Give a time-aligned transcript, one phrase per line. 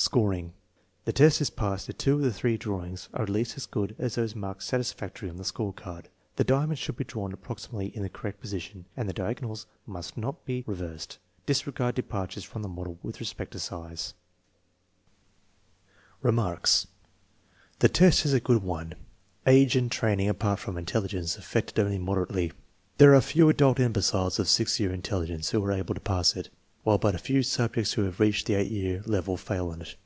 [0.00, 0.52] Scoring.
[1.06, 3.96] The test is passed if two of the three drawings are at least as good
[3.98, 6.08] as those marked satisfactory on the score card.
[6.36, 10.44] The diamond should be drawn approximately in the correct position, and the diagonals must not
[10.44, 11.18] be re versed.
[11.46, 14.14] Disregard departures from the model with respect to size.
[14.14, 14.14] TEST
[16.24, 16.30] NO.
[16.30, 16.84] VE, ALTERNATIVE 1 205
[17.80, 17.80] Remarks.
[17.80, 18.94] The test is a good one.
[19.48, 22.52] Age and training, apart from intelligence, affect it only moderately.
[22.98, 26.50] There are few adult imbeciles of 6 year intelligence who are able to pass it,
[26.84, 29.96] while but few subjects who have reached the 8 year level fail on it.